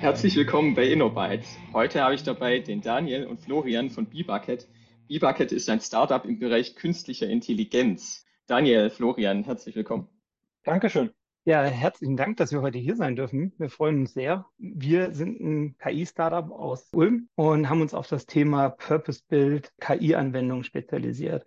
[0.00, 1.58] Herzlich willkommen bei InnoBytes.
[1.74, 4.66] Heute habe ich dabei den Daniel und Florian von BeBucket.
[5.08, 8.24] BeBucket ist ein Startup im Bereich künstlicher Intelligenz.
[8.46, 10.08] Daniel, Florian, herzlich willkommen.
[10.64, 11.10] Dankeschön.
[11.44, 13.52] Ja, herzlichen Dank, dass wir heute hier sein dürfen.
[13.58, 14.46] Wir freuen uns sehr.
[14.56, 21.44] Wir sind ein KI-Startup aus Ulm und haben uns auf das Thema Purpose-Build KI-Anwendungen spezialisiert.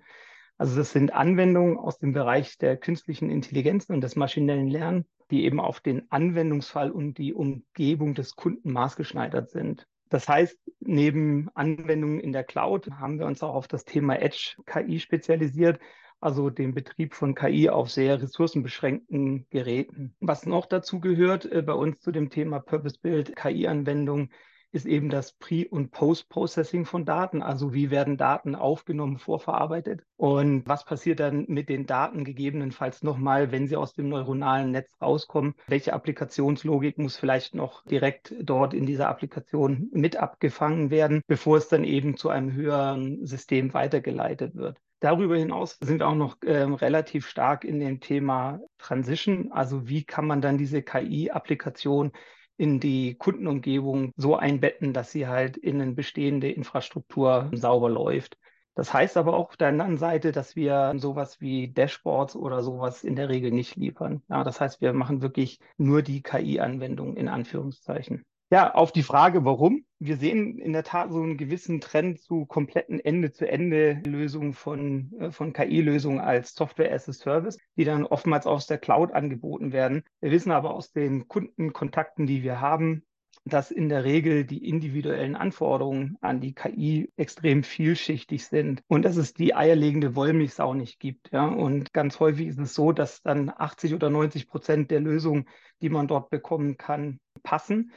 [0.57, 5.45] Also das sind Anwendungen aus dem Bereich der künstlichen Intelligenz und des maschinellen Lernens, die
[5.45, 9.87] eben auf den Anwendungsfall und die Umgebung des Kunden maßgeschneidert sind.
[10.09, 14.55] Das heißt, neben Anwendungen in der Cloud haben wir uns auch auf das Thema Edge
[14.67, 15.79] KI spezialisiert,
[16.19, 20.15] also den Betrieb von KI auf sehr ressourcenbeschränkten Geräten.
[20.19, 24.29] Was noch dazu gehört äh, bei uns zu dem Thema Purpose-Build KI-Anwendung,
[24.73, 27.41] ist eben das Pre- und Post-Processing von Daten.
[27.41, 33.51] Also wie werden Daten aufgenommen, vorverarbeitet und was passiert dann mit den Daten gegebenenfalls nochmal,
[33.51, 35.53] wenn sie aus dem neuronalen Netz rauskommen?
[35.67, 41.67] Welche Applikationslogik muss vielleicht noch direkt dort in dieser Applikation mit abgefangen werden, bevor es
[41.67, 44.77] dann eben zu einem höheren System weitergeleitet wird?
[45.03, 49.51] Darüber hinaus sind wir auch noch äh, relativ stark in dem Thema Transition.
[49.51, 52.13] Also wie kann man dann diese KI-Applikation
[52.57, 58.37] in die Kundenumgebung so einbetten, dass sie halt in eine bestehende Infrastruktur sauber läuft.
[58.75, 63.03] Das heißt aber auch auf der anderen Seite, dass wir sowas wie Dashboards oder sowas
[63.03, 64.23] in der Regel nicht liefern.
[64.29, 68.23] Ja, das heißt, wir machen wirklich nur die KI-Anwendung in Anführungszeichen.
[68.53, 69.83] Ja, auf die Frage, warum.
[69.97, 75.53] Wir sehen in der Tat so einen gewissen Trend zu kompletten Ende-zu-Ende-Lösungen von, äh, von
[75.53, 80.03] KI-Lösungen als Software as a Service, die dann oftmals aus der Cloud angeboten werden.
[80.21, 83.01] Wir wissen aber aus den Kundenkontakten, die wir haben,
[83.43, 89.17] dass in der Regel die individuellen Anforderungen an die KI extrem vielschichtig sind und dass
[89.17, 91.31] es die eierlegende Wollmilchsau nicht gibt.
[91.31, 91.47] Ja?
[91.47, 95.49] Und ganz häufig ist es so, dass dann 80 oder 90 Prozent der Lösungen,
[95.81, 97.91] die man dort bekommen kann, passen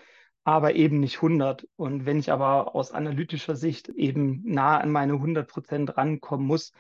[0.46, 1.66] aber eben nicht 100.
[1.74, 6.72] Und wenn ich aber aus analytischer Sicht eben nah an meine 100 Prozent rankommen muss,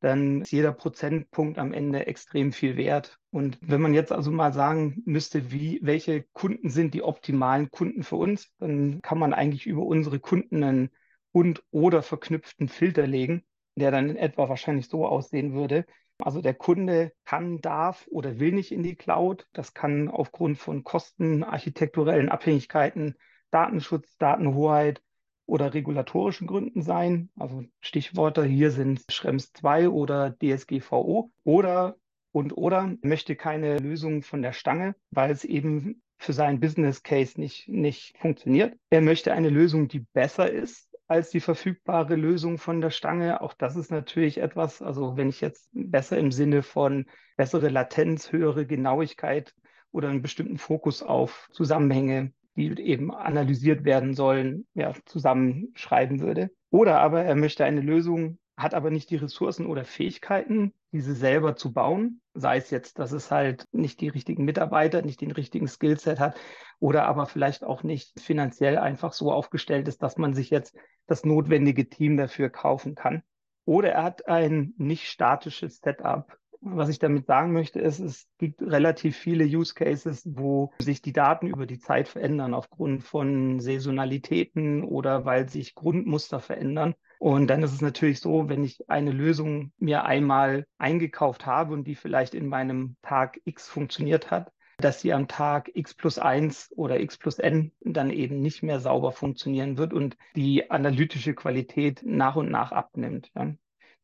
[0.00, 3.18] dann ist jeder Prozentpunkt am Ende extrem viel wert.
[3.30, 8.02] Und wenn man jetzt also mal sagen müsste, wie, welche Kunden sind die optimalen Kunden
[8.02, 10.90] für uns, dann kann man eigentlich über unsere Kunden einen
[11.32, 15.86] und oder verknüpften Filter legen, der dann in etwa wahrscheinlich so aussehen würde.
[16.18, 19.46] Also der Kunde kann, darf oder will nicht in die Cloud.
[19.52, 23.16] Das kann aufgrund von Kosten, architekturellen Abhängigkeiten,
[23.50, 25.02] Datenschutz, Datenhoheit
[25.46, 27.30] oder regulatorischen Gründen sein.
[27.36, 31.96] Also Stichworte hier sind Schrems 2 oder DSGVO oder
[32.32, 37.40] und oder möchte keine Lösung von der Stange, weil es eben für seinen Business Case
[37.40, 38.76] nicht, nicht funktioniert.
[38.90, 43.40] Er möchte eine Lösung, die besser ist als die verfügbare Lösung von der Stange.
[43.40, 47.06] Auch das ist natürlich etwas, also wenn ich jetzt besser im Sinne von
[47.36, 49.54] bessere Latenz, höhere Genauigkeit
[49.92, 56.50] oder einen bestimmten Fokus auf Zusammenhänge, die eben analysiert werden sollen, ja, zusammenschreiben würde.
[56.70, 61.56] Oder aber er möchte eine Lösung, hat aber nicht die Ressourcen oder Fähigkeiten, diese selber
[61.56, 62.20] zu bauen.
[62.38, 66.36] Sei es jetzt, dass es halt nicht die richtigen Mitarbeiter, nicht den richtigen Skillset hat
[66.78, 70.76] oder aber vielleicht auch nicht finanziell einfach so aufgestellt ist, dass man sich jetzt
[71.06, 73.22] das notwendige Team dafür kaufen kann.
[73.64, 76.36] Oder er hat ein nicht statisches Setup.
[76.68, 81.12] Was ich damit sagen möchte, ist, es gibt relativ viele Use Cases, wo sich die
[81.12, 86.94] Daten über die Zeit verändern aufgrund von Saisonalitäten oder weil sich Grundmuster verändern.
[87.20, 91.84] Und dann ist es natürlich so, wenn ich eine Lösung mir einmal eingekauft habe und
[91.84, 96.72] die vielleicht in meinem Tag X funktioniert hat, dass sie am Tag x plus 1
[96.76, 102.02] oder x plus n dann eben nicht mehr sauber funktionieren wird und die analytische Qualität
[102.04, 103.30] nach und nach abnimmt.
[103.34, 103.54] Ja.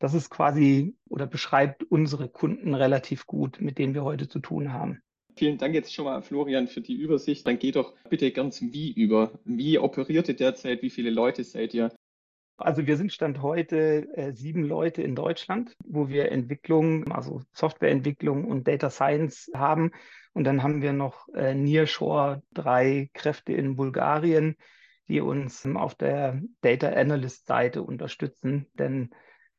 [0.03, 4.73] Das ist quasi oder beschreibt unsere Kunden relativ gut, mit denen wir heute zu tun
[4.73, 5.01] haben.
[5.37, 7.47] Vielen Dank jetzt schon mal, Florian, für die Übersicht.
[7.47, 9.31] Dann geht doch bitte ganz Wie über.
[9.45, 10.81] Wie operiert ihr derzeit?
[10.81, 11.89] Wie viele Leute seid ihr?
[12.57, 18.43] Also wir sind Stand heute äh, sieben Leute in Deutschland, wo wir Entwicklung, also Softwareentwicklung
[18.43, 19.91] und Data Science haben.
[20.33, 24.57] Und dann haben wir noch äh, Nearshore drei Kräfte in Bulgarien,
[25.07, 28.67] die uns auf der Data Analyst Seite unterstützen.
[28.73, 29.09] Denn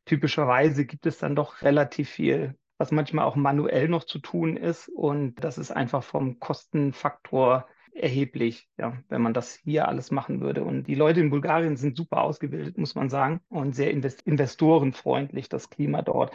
[0.05, 4.89] typischerweise gibt es dann doch relativ viel, was manchmal auch manuell noch zu tun ist.
[4.89, 10.65] Und das ist einfach vom Kostenfaktor erheblich, ja, wenn man das hier alles machen würde.
[10.65, 15.49] Und die Leute in Bulgarien sind super ausgebildet, muss man sagen, und sehr invest investorenfreundlich,
[15.49, 16.33] das Klima dort.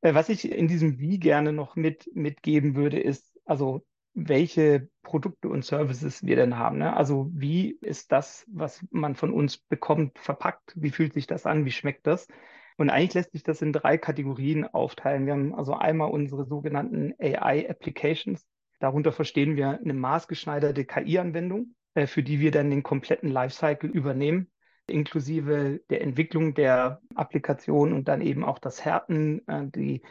[0.00, 5.48] Äh, was ich in diesem Wie gerne noch mit, mitgeben würde, ist, also welche Produkte
[5.48, 6.78] und Services wir denn haben.
[6.78, 6.94] Ne?
[6.94, 10.74] Also wie ist das, was man von uns bekommt, verpackt?
[10.76, 11.64] Wie fühlt sich das an?
[11.64, 12.28] Wie schmeckt das?
[12.76, 15.26] Und eigentlich lässt sich das in drei Kategorien aufteilen.
[15.26, 18.46] Wir haben also einmal unsere sogenannten AI Applications.
[18.80, 21.74] Darunter verstehen wir eine maßgeschneiderte KI-Anwendung.
[21.94, 24.50] äh, für die wir dann den kompletten Lifecycle übernehmen,
[24.86, 30.02] inklusive der Entwicklung der Applikation und dann eben auch das Härten, äh, die,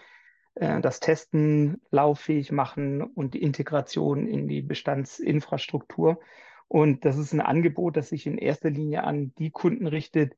[0.55, 6.19] äh, das Testen lauffähig machen und die Integration in die Bestandsinfrastruktur.
[6.67, 10.35] Und das ist ein Angebot, das sich in erster Linie an die Kunden richtet,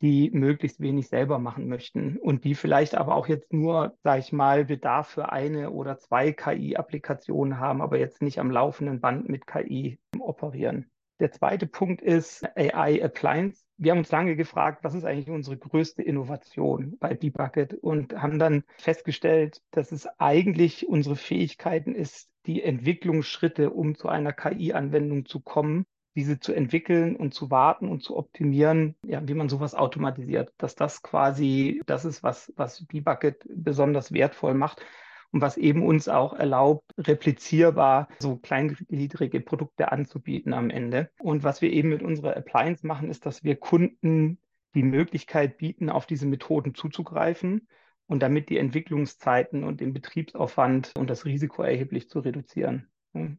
[0.00, 4.32] die möglichst wenig selber machen möchten und die vielleicht aber auch jetzt nur, sage ich
[4.32, 9.46] mal, Bedarf für eine oder zwei KI-Applikationen haben, aber jetzt nicht am laufenden Band mit
[9.46, 10.90] KI operieren.
[11.20, 13.64] Der zweite Punkt ist AI Appliance.
[13.76, 18.38] Wir haben uns lange gefragt, was ist eigentlich unsere größte Innovation bei Debucket und haben
[18.38, 25.40] dann festgestellt, dass es eigentlich unsere Fähigkeiten ist, die Entwicklungsschritte, um zu einer KI-Anwendung zu
[25.40, 30.52] kommen, diese zu entwickeln und zu warten und zu optimieren, ja, wie man sowas automatisiert,
[30.58, 34.84] dass das quasi das ist, was, was Debucket besonders wertvoll macht
[35.30, 41.10] und was eben uns auch erlaubt, replizierbar so kleingliedrige Produkte anzubieten am Ende.
[41.18, 44.38] Und was wir eben mit unserer Appliance machen, ist, dass wir Kunden
[44.74, 47.68] die Möglichkeit bieten, auf diese Methoden zuzugreifen
[48.06, 52.88] und damit die Entwicklungszeiten und den Betriebsaufwand und das Risiko erheblich zu reduzieren.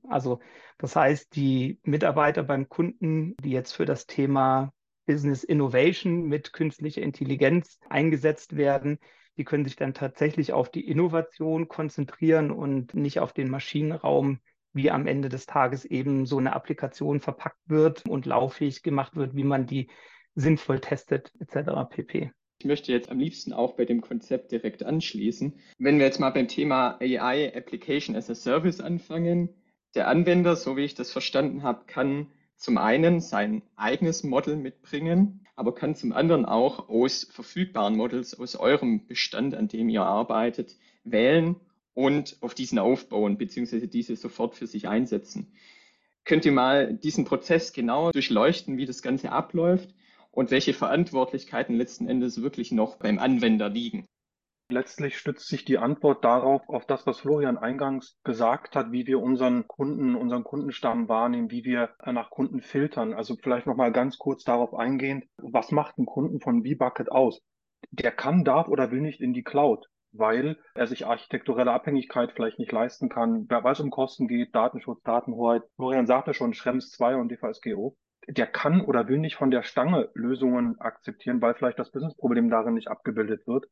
[0.07, 0.39] Also
[0.77, 4.71] das heißt, die Mitarbeiter beim Kunden, die jetzt für das Thema
[5.05, 8.99] Business Innovation mit künstlicher Intelligenz eingesetzt werden,
[9.37, 14.39] die können sich dann tatsächlich auf die Innovation konzentrieren und nicht auf den Maschinenraum,
[14.73, 19.35] wie am Ende des Tages eben so eine Applikation verpackt wird und lauffähig gemacht wird,
[19.35, 19.89] wie man die
[20.35, 21.89] sinnvoll testet, etc.
[21.89, 22.31] pp.
[22.59, 25.57] Ich möchte jetzt am liebsten auch bei dem Konzept direkt anschließen.
[25.77, 29.49] Wenn wir jetzt mal beim Thema AI Application as a Service anfangen,
[29.95, 35.45] der Anwender, so wie ich das verstanden habe, kann zum einen sein eigenes Model mitbringen,
[35.56, 40.75] aber kann zum anderen auch aus verfügbaren Models aus eurem Bestand, an dem ihr arbeitet,
[41.03, 41.56] wählen
[41.94, 45.53] und auf diesen aufbauen, beziehungsweise diese sofort für sich einsetzen.
[46.25, 49.94] Könnt ihr mal diesen Prozess genau durchleuchten, wie das Ganze abläuft
[50.31, 54.06] und welche Verantwortlichkeiten letzten Endes wirklich noch beim Anwender liegen?
[54.71, 59.19] Letztlich stützt sich die Antwort darauf, auf das, was Florian eingangs gesagt hat, wie wir
[59.19, 63.16] unseren Kunden, unseren Kundenstamm wahrnehmen, wie wir nach Kunden filtern.
[63.16, 67.42] Also vielleicht nochmal ganz kurz darauf eingehend, was macht ein Kunden von V-Bucket aus?
[67.89, 72.60] Der kann, darf oder will nicht in die Cloud, weil er sich architekturelle Abhängigkeit vielleicht
[72.60, 75.63] nicht leisten kann, weil es um Kosten geht, Datenschutz, Datenhoheit.
[75.77, 80.10] Florian sagte schon Schrems 2 und DVSGO der kann oder will nicht von der Stange
[80.13, 83.66] Lösungen akzeptieren, weil vielleicht das Businessproblem darin nicht abgebildet wird.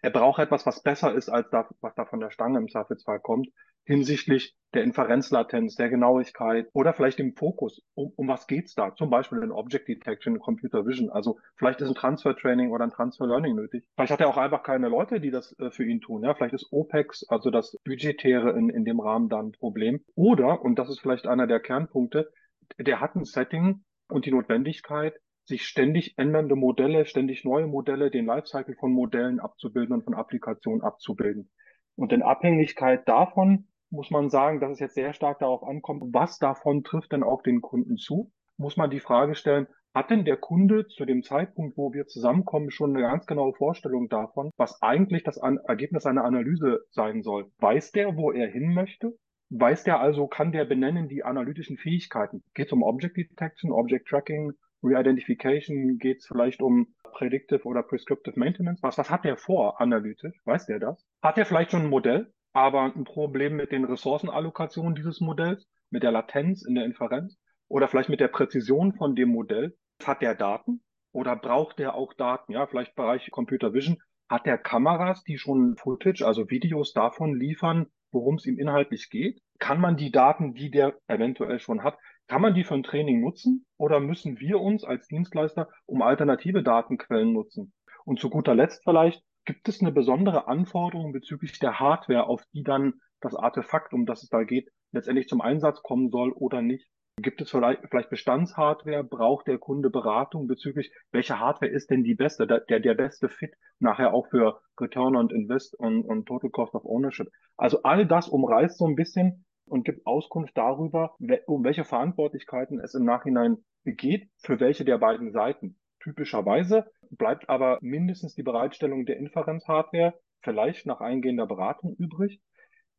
[0.00, 3.20] Er braucht etwas, was besser ist als das, was da von der Stange im Zweifelsfall
[3.20, 3.48] kommt,
[3.84, 7.82] hinsichtlich der Inferenzlatenz, der Genauigkeit oder vielleicht dem Fokus.
[7.94, 8.94] Um, um was geht's da?
[8.94, 11.10] Zum Beispiel in Object Detection, Computer Vision.
[11.10, 13.88] Also vielleicht ist ein Transfer Training oder ein Transfer Learning nötig.
[13.96, 16.22] Vielleicht hat er auch einfach keine Leute, die das äh, für ihn tun.
[16.22, 20.04] Ja, vielleicht ist OPEX, also das Budgetäre in, in dem Rahmen dann ein Problem.
[20.14, 22.30] Oder, und das ist vielleicht einer der Kernpunkte,
[22.78, 25.14] der hat ein Setting und die Notwendigkeit,
[25.48, 30.82] sich ständig ändernde Modelle, ständig neue Modelle, den Lifecycle von Modellen abzubilden und von Applikationen
[30.82, 31.50] abzubilden.
[31.96, 36.38] Und in Abhängigkeit davon muss man sagen, dass es jetzt sehr stark darauf ankommt, was
[36.38, 40.36] davon trifft denn auf den Kunden zu, muss man die Frage stellen, hat denn der
[40.36, 45.24] Kunde zu dem Zeitpunkt, wo wir zusammenkommen, schon eine ganz genaue Vorstellung davon, was eigentlich
[45.24, 47.50] das Ergebnis einer Analyse sein soll?
[47.58, 49.16] Weiß der, wo er hin möchte?
[49.50, 52.44] Weiß der also, kann der benennen die analytischen Fähigkeiten?
[52.54, 54.52] Geht es um Object Detection, Object Tracking,
[54.82, 55.98] Re-Identification?
[55.98, 58.82] Geht es vielleicht um Predictive oder Prescriptive Maintenance?
[58.82, 60.36] Was, was hat der vor analytisch?
[60.44, 61.04] Weiß der das?
[61.22, 66.02] Hat der vielleicht schon ein Modell, aber ein Problem mit den Ressourcenallokationen dieses Modells, mit
[66.02, 69.76] der Latenz in der Inferenz oder vielleicht mit der Präzision von dem Modell?
[70.04, 70.82] Hat der Daten
[71.12, 72.52] oder braucht der auch Daten?
[72.52, 73.98] Ja, vielleicht Bereich Computer Vision.
[74.28, 79.40] Hat der Kameras, die schon Footage, also Videos davon liefern, worum es ihm inhaltlich geht?
[79.58, 83.20] Kann man die Daten, die der eventuell schon hat, kann man die für ein Training
[83.20, 87.72] nutzen oder müssen wir uns als Dienstleister um alternative Datenquellen nutzen?
[88.04, 92.62] Und zu guter Letzt vielleicht, gibt es eine besondere Anforderung bezüglich der Hardware, auf die
[92.62, 96.88] dann das Artefakt, um das es da geht, letztendlich zum Einsatz kommen soll oder nicht?
[97.20, 99.02] Gibt es vielleicht, Bestandshardware?
[99.02, 103.54] Braucht der Kunde Beratung bezüglich, welche Hardware ist denn die beste, der, der beste Fit
[103.80, 107.28] nachher auch für Return on Invest und, und Total Cost of Ownership?
[107.56, 111.14] Also all das umreißt so ein bisschen und gibt Auskunft darüber,
[111.46, 115.78] um welche Verantwortlichkeiten es im Nachhinein geht, für welche der beiden Seiten.
[116.00, 122.40] Typischerweise bleibt aber mindestens die Bereitstellung der Inferenzhardware vielleicht nach eingehender Beratung übrig.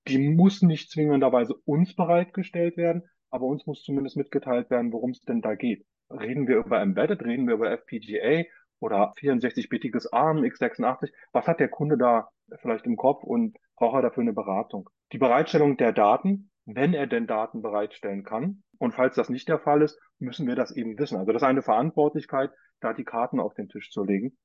[0.08, 5.22] Die muss nicht zwingenderweise uns bereitgestellt werden, aber uns muss zumindest mitgeteilt werden, worum es
[5.22, 5.86] denn da geht.
[6.10, 8.44] Reden wir über Embedded, reden wir über FPGA
[8.80, 11.12] oder 64-bitiges ARM, x86?
[11.32, 12.30] Was hat der Kunde da
[12.62, 14.90] vielleicht im Kopf und braucht er dafür eine Beratung?
[15.12, 19.60] Die Bereitstellung der Daten, wenn er denn Daten bereitstellen kann, Und falls das nicht der
[19.60, 21.18] Fall ist, müssen wir das eben wissen.
[21.18, 24.38] Also das ist eine Verantwortlichkeit, da die Karten auf den Tisch zu legen.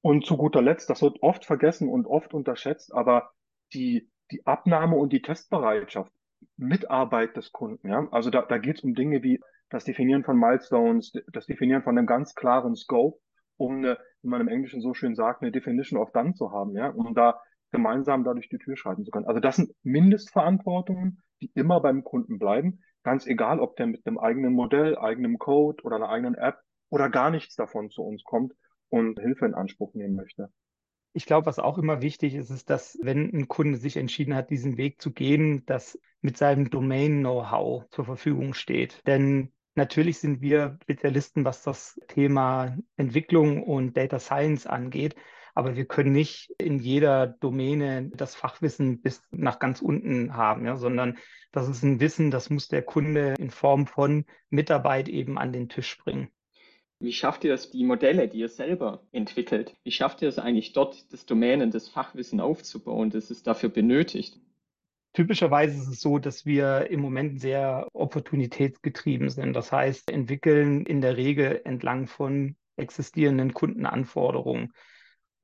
[0.00, 3.30] Und zu guter Letzt, das wird oft vergessen und oft unterschätzt, aber
[3.72, 6.12] die, die Abnahme und die Testbereitschaft,
[6.56, 8.08] Mitarbeit des Kunden, ja.
[8.10, 9.40] Also da, da geht es um Dinge wie
[9.70, 13.18] das Definieren von Milestones, das Definieren von einem ganz klaren Scope,
[13.56, 16.76] um eine, wie man im Englischen so schön sagt, eine Definition of Done zu haben,
[16.76, 17.40] ja, um da
[17.74, 19.26] gemeinsam dadurch die Tür schreiten zu können.
[19.26, 24.18] Also das sind Mindestverantwortungen, die immer beim Kunden bleiben, ganz egal, ob der mit einem
[24.18, 28.52] eigenen Modell, eigenem Code oder einer eigenen App oder gar nichts davon zu uns kommt
[28.90, 30.50] und Hilfe in Anspruch nehmen möchte.
[31.14, 34.50] Ich glaube, was auch immer wichtig ist, ist, dass wenn ein Kunde sich entschieden hat,
[34.50, 39.00] diesen Weg zu gehen, dass mit seinem Domain-Know-how zur Verfügung steht.
[39.06, 45.16] Denn natürlich sind wir Spezialisten, was das Thema Entwicklung und Data Science angeht.
[45.54, 50.76] Aber wir können nicht in jeder Domäne das Fachwissen bis nach ganz unten haben, ja,
[50.76, 51.16] sondern
[51.52, 55.68] das ist ein Wissen, das muss der Kunde in Form von Mitarbeit eben an den
[55.68, 56.28] Tisch bringen.
[56.98, 60.72] Wie schafft ihr es, die Modelle, die ihr selber entwickelt, wie schafft ihr es eigentlich
[60.72, 64.40] dort, das Domänen, das Fachwissen aufzubauen, das es dafür benötigt?
[65.12, 69.52] Typischerweise ist es so, dass wir im Moment sehr opportunitätsgetrieben sind.
[69.52, 74.72] Das heißt, entwickeln in der Regel entlang von existierenden Kundenanforderungen.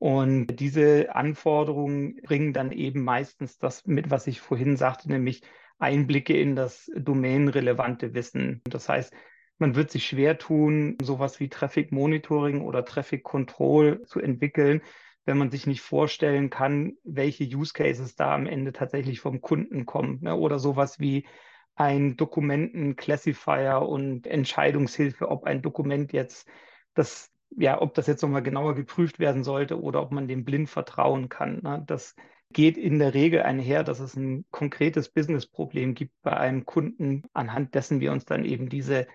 [0.01, 5.43] Und diese Anforderungen bringen dann eben meistens das mit, was ich vorhin sagte, nämlich
[5.77, 8.63] Einblicke in das domänenrelevante Wissen.
[8.63, 9.13] Das heißt,
[9.59, 14.81] man wird sich schwer tun, sowas wie Traffic Monitoring oder Traffic Control zu entwickeln,
[15.25, 19.85] wenn man sich nicht vorstellen kann, welche Use Cases da am Ende tatsächlich vom Kunden
[19.85, 20.17] kommen.
[20.21, 20.35] Ne?
[20.35, 21.27] Oder sowas wie
[21.75, 26.49] ein Dokumenten-Classifier und Entscheidungshilfe, ob ein Dokument jetzt
[26.95, 30.69] das, ja, ob das jetzt nochmal genauer geprüft werden sollte oder ob man dem blind
[30.69, 31.61] vertrauen kann.
[31.63, 31.83] Ne?
[31.85, 32.15] Das
[32.51, 37.75] geht in der Regel einher, dass es ein konkretes Business-Problem gibt bei einem Kunden, anhand
[37.75, 39.07] dessen wir uns dann eben diese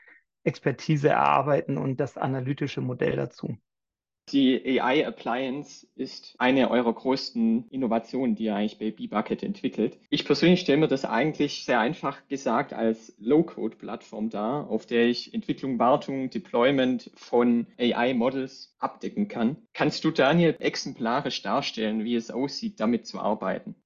[0.45, 3.57] Expertise erarbeiten und das analytische Modell dazu.
[4.33, 10.01] Die AI Appliance ist eine eurer größten Innovationen, die ihr eigentlich bei B-Bucket entwickelt.
[10.11, 15.33] Ich persönlich stelle mir das eigentlich sehr einfach gesagt als Low-Code-Plattform dar, auf der ich
[15.33, 19.59] Entwicklung, Wartung, Deployment von AI-Models abdecken kann.
[19.73, 23.77] Kannst du, Daniel, exemplarisch darstellen, wie es aussieht, damit zu arbeiten?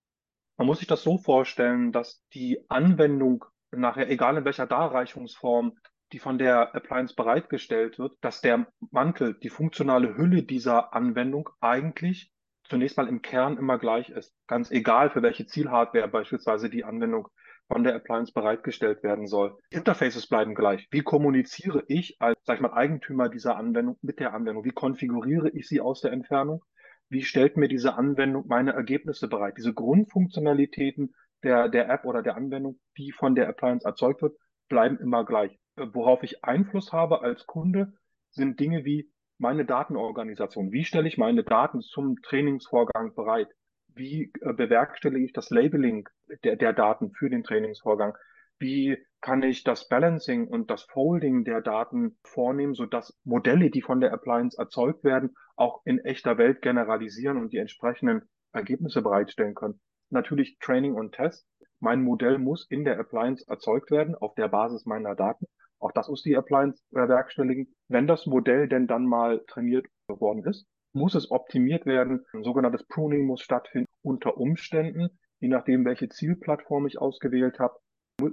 [0.56, 5.76] Man muss sich das so vorstellen, dass die Anwendung nachher, egal in welcher Darreichungsform,
[6.12, 12.32] die von der Appliance bereitgestellt wird, dass der Mantel, die funktionale Hülle dieser Anwendung eigentlich
[12.64, 14.34] zunächst mal im Kern immer gleich ist.
[14.46, 17.28] Ganz egal, für welche Zielhardware beispielsweise die Anwendung
[17.68, 19.56] von der Appliance bereitgestellt werden soll.
[19.70, 20.88] Interfaces bleiben gleich.
[20.90, 24.64] Wie kommuniziere ich als, sag ich mal, Eigentümer dieser Anwendung mit der Anwendung?
[24.64, 26.64] Wie konfiguriere ich sie aus der Entfernung?
[27.08, 29.54] Wie stellt mir diese Anwendung meine Ergebnisse bereit?
[29.56, 34.36] Diese Grundfunktionalitäten der, der App oder der Anwendung, die von der Appliance erzeugt wird,
[34.70, 37.92] bleiben immer gleich worauf ich Einfluss habe als Kunde,
[38.30, 40.72] sind Dinge wie meine Datenorganisation.
[40.72, 43.48] Wie stelle ich meine Daten zum Trainingsvorgang bereit?
[43.88, 46.08] Wie äh, bewerkstellige ich das Labeling
[46.44, 48.16] der, der Daten für den Trainingsvorgang?
[48.58, 54.00] Wie kann ich das Balancing und das Folding der Daten vornehmen, sodass Modelle, die von
[54.00, 59.80] der Appliance erzeugt werden, auch in echter Welt generalisieren und die entsprechenden Ergebnisse bereitstellen können?
[60.10, 61.46] Natürlich Training und Test.
[61.80, 65.46] Mein Modell muss in der Appliance erzeugt werden auf der Basis meiner Daten.
[65.78, 67.74] Auch das muss die Appliance bewerkstelligen.
[67.88, 72.26] Wenn das Modell denn dann mal trainiert worden ist, muss es optimiert werden.
[72.34, 73.88] Ein sogenanntes Pruning muss stattfinden.
[74.02, 77.78] Unter Umständen, je nachdem, welche Zielplattform ich ausgewählt habe,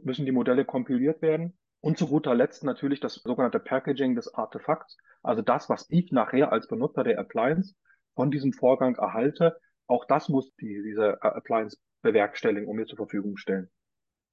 [0.04, 1.58] müssen die Modelle kompiliert werden.
[1.80, 6.52] Und zu guter Letzt natürlich das sogenannte Packaging des Artefakts, also das, was ich nachher
[6.52, 7.76] als Benutzer der Appliance
[8.16, 9.58] von diesem Vorgang erhalte.
[9.86, 11.78] Auch das muss die, diese Appliance
[12.08, 13.70] bewerkstelligen und mir zur Verfügung stellen.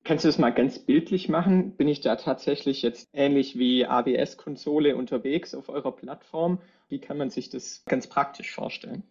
[0.05, 1.77] Kannst du das mal ganz bildlich machen?
[1.77, 6.61] Bin ich da tatsächlich jetzt ähnlich wie AWS-Konsole unterwegs auf eurer Plattform?
[6.89, 9.03] Wie kann man sich das ganz praktisch vorstellen?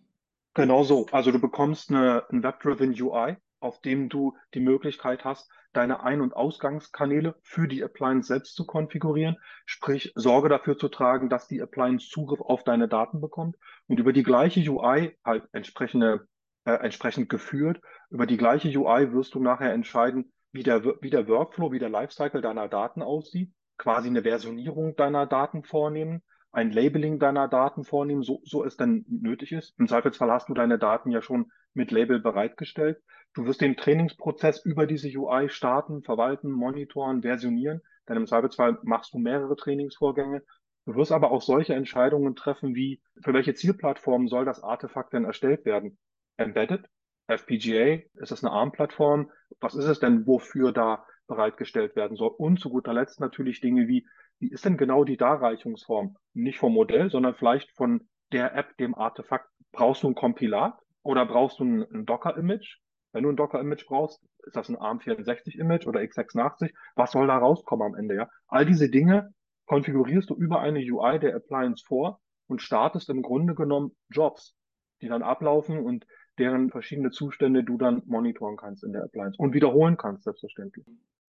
[0.54, 1.08] Genau so.
[1.12, 6.22] Also du bekommst eine, ein Web-Driven UI, auf dem du die Möglichkeit hast, deine Ein-
[6.22, 9.38] und Ausgangskanäle für die Appliance selbst zu konfigurieren.
[9.66, 14.14] Sprich, Sorge dafür zu tragen, dass die Appliance Zugriff auf deine Daten bekommt und über
[14.14, 16.28] die gleiche UI halt entsprechende,
[16.66, 17.82] äh, entsprechend geführt.
[18.10, 21.90] Über die gleiche UI wirst du nachher entscheiden, wie der, wie der Workflow, wie der
[21.90, 28.22] Lifecycle deiner Daten aussieht, quasi eine Versionierung deiner Daten vornehmen, ein Labeling deiner Daten vornehmen,
[28.22, 29.74] so, so es dann nötig ist.
[29.80, 33.02] Im Zweifelsfall hast du deine Daten ja schon mit Label bereitgestellt.
[33.34, 37.82] Du wirst den Trainingsprozess über diese UI starten, verwalten, monitoren, versionieren.
[38.08, 40.44] Denn im Zweifelsfall machst du mehrere Trainingsvorgänge.
[40.86, 45.26] Du wirst aber auch solche Entscheidungen treffen, wie für welche Zielplattform soll das Artefakt denn
[45.26, 45.98] erstellt werden?
[46.38, 46.86] Embedded,
[47.28, 49.32] FPGA, ist das eine ARM-Plattform?
[49.60, 52.32] Was ist es denn, wofür da bereitgestellt werden soll.
[52.38, 54.06] Und zu guter Letzt natürlich Dinge wie,
[54.40, 56.18] wie ist denn genau die Darreichungsform?
[56.34, 59.50] Nicht vom Modell, sondern vielleicht von der App, dem Artefakt.
[59.72, 62.80] Brauchst du ein Kompilat oder brauchst du ein, ein Docker-Image?
[63.12, 66.72] Wenn du ein Docker-Image brauchst, ist das ein ARM64-Image oder x86?
[66.96, 68.16] Was soll da rauskommen am Ende?
[68.16, 68.30] Ja?
[68.48, 69.34] All diese Dinge
[69.66, 74.56] konfigurierst du über eine UI der Appliance vor und startest im Grunde genommen Jobs,
[75.02, 76.06] die dann ablaufen und
[76.38, 80.86] deren verschiedene Zustände du dann monitoren kannst in der Appliance und wiederholen kannst, selbstverständlich.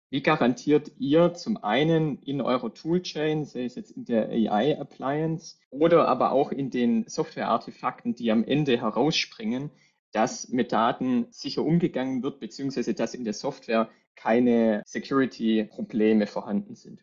[0.08, 6.06] Wie garantiert ihr zum einen in eurer Toolchain, sei es jetzt in der AI-Appliance oder
[6.06, 9.70] aber auch in den Software-Artefakten, die am Ende herausspringen,
[10.12, 17.02] dass mit Daten sicher umgegangen wird, beziehungsweise dass in der Software keine Security-Probleme vorhanden sind?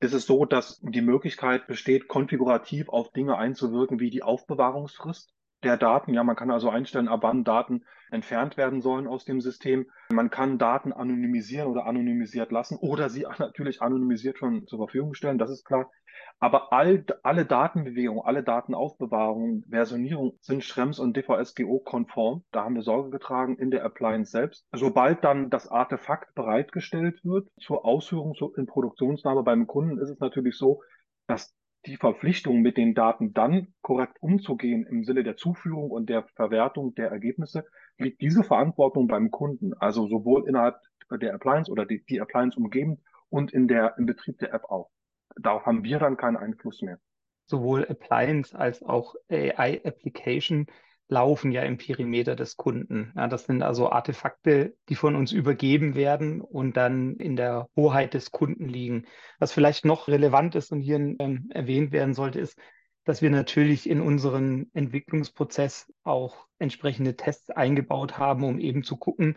[0.00, 5.32] ist es so, dass die Möglichkeit besteht, konfigurativ auf Dinge einzuwirken, wie die Aufbewahrungsfrist
[5.64, 6.14] der Daten.
[6.14, 9.86] Ja, man kann also einstellen, ab wann Daten entfernt werden sollen aus dem System.
[10.10, 15.38] Man kann Daten anonymisieren oder anonymisiert lassen oder sie natürlich anonymisiert schon zur Verfügung stellen,
[15.38, 15.90] das ist klar.
[16.38, 22.44] Aber all, alle Datenbewegungen, alle Datenaufbewahrung, Versionierung sind Schrems und DVSGO-konform.
[22.50, 24.66] Da haben wir Sorge getragen in der Appliance selbst.
[24.72, 30.56] Sobald dann das Artefakt bereitgestellt wird zur Ausführung in Produktionsnahme beim Kunden, ist es natürlich
[30.56, 30.82] so,
[31.28, 31.54] dass
[31.86, 36.94] die Verpflichtung, mit den Daten dann korrekt umzugehen im Sinne der Zuführung und der Verwertung
[36.94, 37.64] der Ergebnisse,
[37.98, 39.74] liegt diese Verantwortung beim Kunden.
[39.74, 40.76] Also sowohl innerhalb
[41.10, 44.90] der Appliance oder die, die Appliance umgebend und in der, im Betrieb der App auch.
[45.36, 46.98] Darauf haben wir dann keinen Einfluss mehr.
[47.46, 50.66] Sowohl Appliance als auch AI-Application
[51.12, 53.12] laufen ja im Perimeter des Kunden.
[53.14, 58.14] Ja, das sind also Artefakte, die von uns übergeben werden und dann in der Hoheit
[58.14, 59.06] des Kunden liegen.
[59.38, 62.58] Was vielleicht noch relevant ist und hier ähm, erwähnt werden sollte, ist,
[63.04, 69.36] dass wir natürlich in unseren Entwicklungsprozess auch entsprechende Tests eingebaut haben, um eben zu gucken,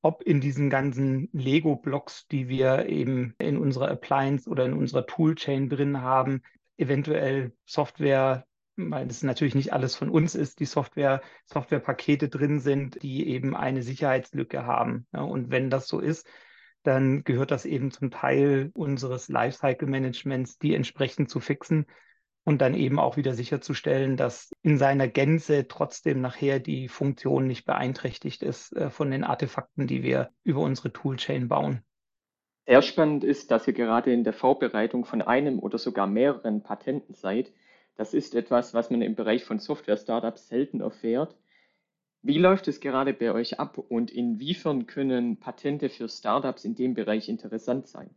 [0.00, 5.68] ob in diesen ganzen Lego-Blocks, die wir eben in unserer Appliance oder in unserer Toolchain
[5.68, 6.42] drin haben,
[6.76, 8.46] eventuell Software
[8.78, 13.56] weil das natürlich nicht alles von uns ist, die Software, Softwarepakete drin sind, die eben
[13.56, 15.06] eine Sicherheitslücke haben.
[15.12, 16.26] Ja, und wenn das so ist,
[16.84, 21.86] dann gehört das eben zum Teil unseres Lifecycle-Managements, die entsprechend zu fixen
[22.44, 27.66] und dann eben auch wieder sicherzustellen, dass in seiner Gänze trotzdem nachher die Funktion nicht
[27.66, 31.82] beeinträchtigt ist äh, von den Artefakten, die wir über unsere Toolchain bauen.
[32.66, 37.14] Sehr spannend ist, dass ihr gerade in der Vorbereitung von einem oder sogar mehreren Patenten
[37.14, 37.52] seid.
[37.98, 41.36] Das ist etwas, was man im Bereich von Software-Startups selten erfährt.
[42.22, 46.94] Wie läuft es gerade bei euch ab und inwiefern können Patente für Startups in dem
[46.94, 48.10] Bereich interessant sein?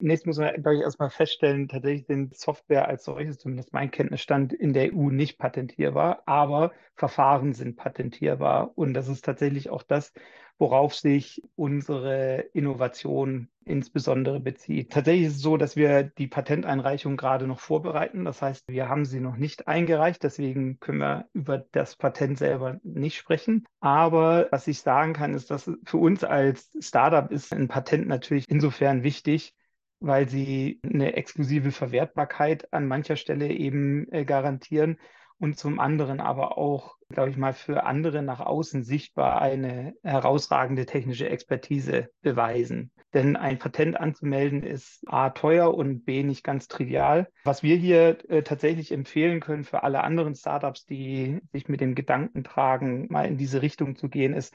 [0.00, 4.54] Zunächst muss man, glaube ich, erstmal feststellen, tatsächlich sind Software als solches, zumindest mein Kenntnisstand,
[4.54, 8.72] in der EU nicht patentierbar, aber Verfahren sind patentierbar.
[8.74, 10.14] Und das ist tatsächlich auch das,
[10.58, 14.92] worauf sich unsere Innovation insbesondere bezieht.
[14.92, 18.24] Tatsächlich ist es so, dass wir die Patenteinreichung gerade noch vorbereiten.
[18.24, 20.22] Das heißt, wir haben sie noch nicht eingereicht.
[20.22, 23.64] Deswegen können wir über das Patent selber nicht sprechen.
[23.80, 28.44] Aber was ich sagen kann, ist, dass für uns als Startup ist ein Patent natürlich
[28.48, 29.54] insofern wichtig,
[30.00, 34.98] weil sie eine exklusive Verwertbarkeit an mancher Stelle eben äh, garantieren
[35.38, 40.86] und zum anderen aber auch, glaube ich mal, für andere nach außen sichtbar eine herausragende
[40.86, 42.90] technische Expertise beweisen.
[43.14, 47.28] Denn ein Patent anzumelden ist A teuer und B nicht ganz trivial.
[47.44, 51.94] Was wir hier äh, tatsächlich empfehlen können für alle anderen Startups, die sich mit dem
[51.94, 54.54] Gedanken tragen, mal in diese Richtung zu gehen, ist,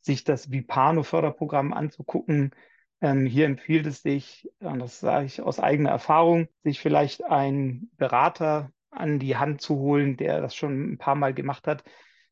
[0.00, 2.52] sich das Vipano-Förderprogramm anzugucken,
[3.00, 7.90] ähm, hier empfiehlt es sich, und das sage ich aus eigener Erfahrung, sich vielleicht einen
[7.96, 11.84] Berater an die Hand zu holen, der das schon ein paar Mal gemacht hat.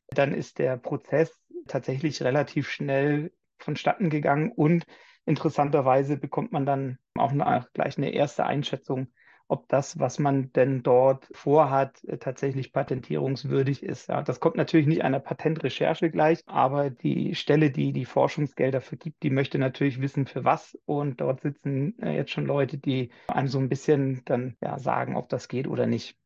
[0.07, 4.85] Dann ist der Prozess tatsächlich relativ schnell vonstatten gegangen und
[5.25, 9.07] interessanterweise bekommt man dann auch eine, gleich eine erste Einschätzung
[9.47, 14.09] ob das, was man denn dort vorhat, tatsächlich patentierungswürdig ist.
[14.09, 19.21] Ja, das kommt natürlich nicht einer Patentrecherche gleich, aber die Stelle, die die Forschungsgelder vergibt,
[19.23, 20.77] die möchte natürlich wissen, für was.
[20.85, 25.15] Und dort sitzen äh, jetzt schon Leute, die einem so ein bisschen dann ja, sagen,
[25.15, 26.17] ob das geht oder nicht.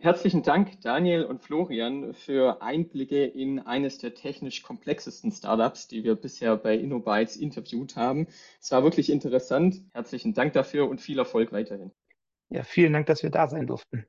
[0.00, 6.14] Herzlichen Dank, Daniel und Florian, für Einblicke in eines der technisch komplexesten Startups, die wir
[6.14, 8.26] bisher bei InnoBytes interviewt haben.
[8.60, 9.82] Es war wirklich interessant.
[9.94, 11.90] Herzlichen Dank dafür und viel Erfolg weiterhin.
[12.50, 14.04] Ja, vielen Dank, dass wir da sein durften.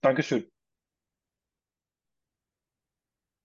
[0.00, 0.51] Dankeschön.